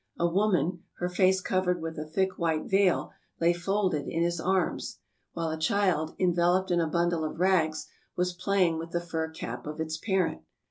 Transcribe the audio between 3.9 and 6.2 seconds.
in his arms; while a child,